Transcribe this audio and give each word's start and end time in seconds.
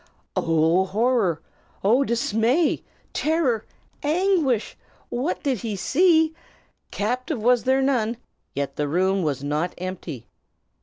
Oh, 0.35 0.85
horror! 0.85 1.43
Oh, 1.83 2.03
dismay, 2.03 2.81
terror, 3.13 3.67
anguish! 4.01 4.75
What 5.09 5.43
did 5.43 5.59
he 5.59 5.75
see? 5.75 6.33
Captive 6.89 7.37
was 7.43 7.65
there 7.65 7.83
none, 7.83 8.17
yet 8.55 8.77
the 8.77 8.87
room 8.87 9.21
was 9.21 9.43
not 9.43 9.75
empty. 9.77 10.25